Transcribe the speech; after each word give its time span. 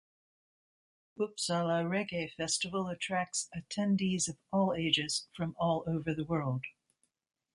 Uppsala 1.19 1.83
Reggae 1.87 2.33
Festival 2.33 2.87
attracts 2.87 3.49
attendees 3.55 4.27
of 4.27 4.39
all 4.51 4.73
ages 4.73 5.27
from 5.37 5.55
all 5.59 5.83
over 5.85 6.11
the 6.15 6.25
world. 6.25 6.65